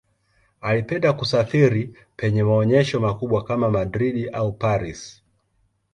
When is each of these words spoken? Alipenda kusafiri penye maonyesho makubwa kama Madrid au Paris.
Alipenda 0.61 1.13
kusafiri 1.13 1.93
penye 2.15 2.43
maonyesho 2.43 2.99
makubwa 2.99 3.43
kama 3.43 3.69
Madrid 3.69 4.29
au 4.33 4.51
Paris. 4.53 5.21